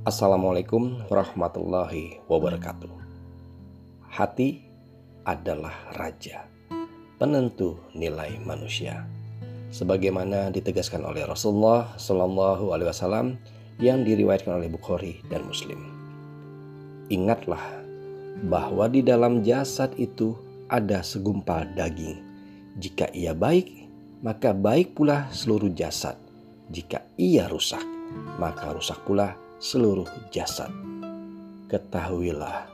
[0.00, 2.88] Assalamualaikum warahmatullahi wabarakatuh.
[4.08, 4.64] Hati
[5.28, 6.48] adalah raja,
[7.20, 9.04] penentu nilai manusia.
[9.68, 13.36] Sebagaimana ditegaskan oleh Rasulullah Shallallahu Alaihi Wasallam
[13.76, 15.76] yang diriwayatkan oleh Bukhari dan Muslim.
[17.12, 17.60] Ingatlah
[18.48, 20.32] bahwa di dalam jasad itu
[20.72, 22.24] ada segumpal daging.
[22.80, 23.68] Jika ia baik,
[24.24, 26.16] maka baik pula seluruh jasad.
[26.72, 27.84] Jika ia rusak,
[28.40, 30.72] maka rusak pula seluruh jasad.
[31.68, 32.64] Ketahuilah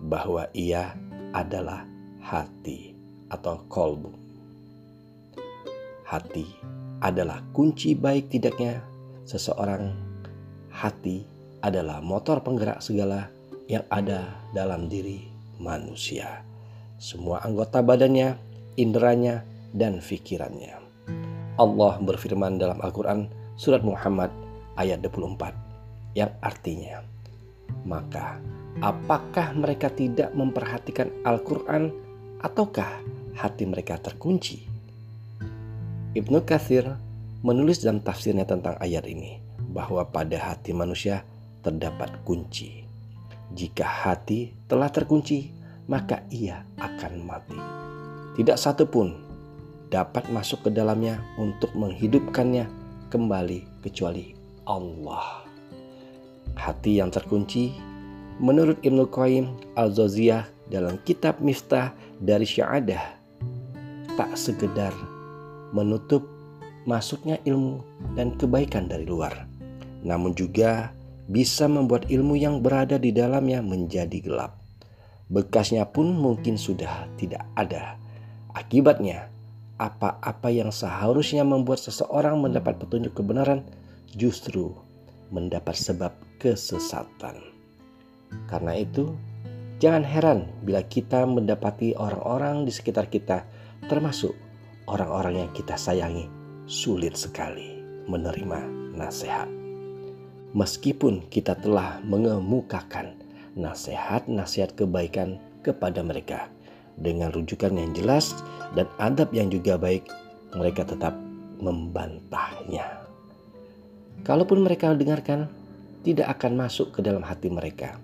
[0.00, 0.96] bahwa ia
[1.36, 1.84] adalah
[2.24, 2.96] hati
[3.28, 4.08] atau kolbu.
[6.08, 6.48] Hati
[7.04, 8.80] adalah kunci baik tidaknya
[9.28, 9.92] seseorang.
[10.72, 11.22] Hati
[11.60, 13.28] adalah motor penggerak segala
[13.68, 15.28] yang ada dalam diri
[15.60, 16.40] manusia.
[16.96, 18.34] Semua anggota badannya,
[18.80, 19.44] inderanya,
[19.76, 20.80] dan fikirannya.
[21.60, 23.28] Allah berfirman dalam Al-Quran
[23.60, 24.32] surat Muhammad
[24.80, 25.69] ayat 24
[26.16, 27.06] yang artinya,
[27.86, 28.42] maka
[28.82, 31.94] apakah mereka tidak memperhatikan Al-Quran
[32.42, 32.88] ataukah
[33.38, 34.66] hati mereka terkunci?
[36.10, 36.98] Ibnu Kathir
[37.46, 39.38] menulis dalam tafsirnya tentang ayat ini
[39.70, 41.22] bahwa pada hati manusia
[41.62, 42.82] terdapat kunci.
[43.54, 45.50] Jika hati telah terkunci,
[45.86, 47.58] maka ia akan mati.
[48.38, 49.14] Tidak satu pun
[49.90, 52.66] dapat masuk ke dalamnya untuk menghidupkannya
[53.10, 54.34] kembali kecuali
[54.70, 55.49] Allah
[56.60, 57.72] hati yang terkunci
[58.36, 63.16] menurut Ibnu Qayyim Al-Zawziyah dalam kitab Miftah dari Syahadah
[64.20, 64.92] tak sekedar
[65.72, 66.28] menutup
[66.84, 67.80] masuknya ilmu
[68.12, 69.48] dan kebaikan dari luar
[70.04, 70.92] namun juga
[71.30, 74.58] bisa membuat ilmu yang berada di dalamnya menjadi gelap.
[75.30, 77.94] Bekasnya pun mungkin sudah tidak ada.
[78.50, 79.30] Akibatnya
[79.78, 83.62] apa-apa yang seharusnya membuat seseorang mendapat petunjuk kebenaran
[84.10, 84.74] justru
[85.30, 87.38] mendapat sebab kesesatan.
[88.46, 89.14] Karena itu,
[89.82, 93.46] jangan heran bila kita mendapati orang-orang di sekitar kita,
[93.90, 94.34] termasuk
[94.86, 96.26] orang-orang yang kita sayangi,
[96.66, 99.46] sulit sekali menerima nasihat.
[100.50, 103.14] Meskipun kita telah mengemukakan
[103.54, 106.50] nasihat-nasihat kebaikan kepada mereka
[106.98, 108.34] dengan rujukan yang jelas
[108.74, 110.06] dan adab yang juga baik,
[110.54, 111.14] mereka tetap
[111.62, 112.99] membantahnya.
[114.20, 115.48] Kalaupun mereka dengarkan,
[116.04, 117.96] tidak akan masuk ke dalam hati mereka.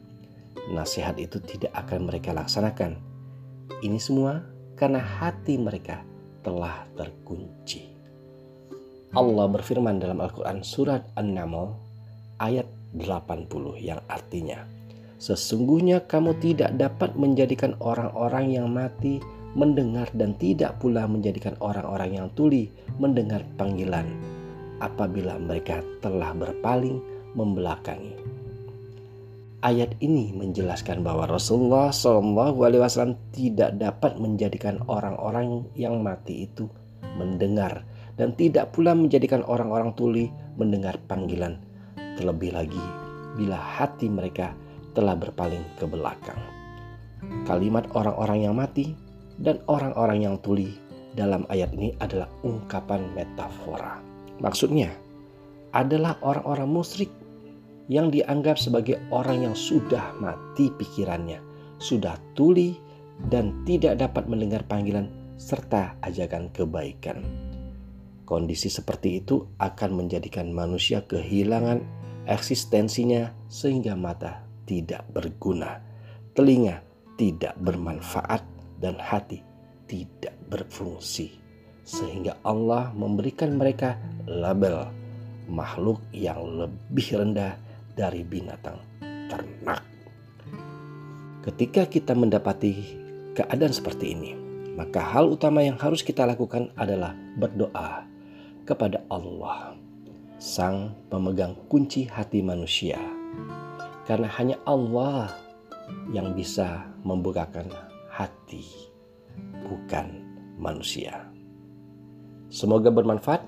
[0.73, 2.97] Nasihat itu tidak akan mereka laksanakan.
[3.85, 4.41] Ini semua
[4.77, 6.01] karena hati mereka
[6.41, 7.93] telah terkunci.
[9.17, 11.73] Allah berfirman dalam Al-Quran surat An-Naml
[12.43, 14.61] ayat 80 yang artinya
[15.17, 19.25] Sesungguhnya kamu tidak dapat menjadikan orang-orang yang mati
[19.57, 22.69] mendengar dan tidak pula menjadikan orang-orang yang tuli
[23.01, 24.36] mendengar panggilan
[24.81, 27.01] apabila mereka telah berpaling
[27.37, 28.17] membelakangi.
[29.65, 36.69] Ayat ini menjelaskan bahwa Rasulullah SAW tidak dapat menjadikan orang-orang yang mati itu
[37.17, 37.83] mendengar
[38.21, 40.29] dan tidak pula menjadikan orang-orang tuli
[40.61, 41.57] mendengar panggilan.
[42.21, 42.85] Terlebih lagi
[43.37, 44.53] bila hati mereka
[44.93, 46.41] telah berpaling ke belakang.
[47.49, 48.93] Kalimat orang-orang yang mati
[49.41, 50.77] dan orang-orang yang tuli
[51.17, 54.93] dalam ayat ini adalah ungkapan metafora Maksudnya
[55.73, 57.13] adalah orang-orang musyrik
[57.87, 61.39] yang dianggap sebagai orang yang sudah mati pikirannya,
[61.79, 62.77] sudah tuli
[63.31, 65.09] dan tidak dapat mendengar panggilan
[65.39, 67.23] serta ajakan kebaikan.
[68.27, 71.79] Kondisi seperti itu akan menjadikan manusia kehilangan
[72.27, 75.79] eksistensinya sehingga mata tidak berguna,
[76.35, 76.83] telinga
[77.15, 78.43] tidak bermanfaat
[78.83, 79.41] dan hati
[79.87, 81.46] tidak berfungsi
[81.87, 83.95] sehingga Allah memberikan mereka
[84.27, 84.91] label
[85.47, 87.55] makhluk yang lebih rendah
[87.95, 88.83] dari binatang
[89.31, 89.87] ternak.
[91.47, 92.75] Ketika kita mendapati
[93.39, 94.35] keadaan seperti ini,
[94.75, 98.03] maka hal utama yang harus kita lakukan adalah berdoa
[98.67, 99.79] kepada Allah,
[100.43, 102.99] Sang Pemegang kunci hati manusia.
[104.11, 105.31] Karena hanya Allah
[106.11, 107.71] yang bisa membukakan
[108.11, 108.67] hati,
[109.71, 110.19] bukan
[110.59, 111.26] manusia.
[112.51, 113.43] Semoga bermanfaat.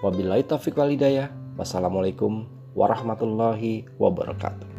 [0.00, 1.30] Wabillahi taufiq walidayah.
[1.58, 4.69] Wassalamualaikum warahmatullahi wabarakatuh.